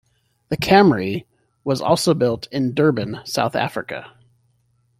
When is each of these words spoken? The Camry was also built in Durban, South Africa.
The 0.49 0.57
Camry 0.57 1.25
was 1.63 1.79
also 1.79 2.15
built 2.15 2.47
in 2.51 2.73
Durban, 2.73 3.19
South 3.23 3.55
Africa. 3.55 4.13